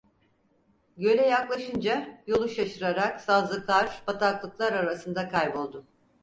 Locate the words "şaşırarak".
2.49-3.21